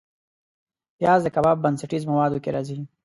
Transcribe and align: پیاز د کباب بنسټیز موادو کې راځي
پیاز 0.97 1.19
د 1.23 1.27
کباب 1.35 1.57
بنسټیز 1.63 2.03
موادو 2.11 2.41
کې 2.43 2.49
راځي 2.55 2.79